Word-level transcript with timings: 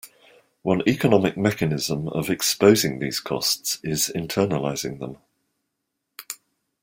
One 0.63 0.81
economic 0.89 1.37
mechanism 1.37 2.07
of 2.07 2.31
exposing 2.31 2.97
these 2.97 3.19
costs 3.19 3.77
is 3.83 4.11
internalizing 4.15 4.97
them. 4.97 5.17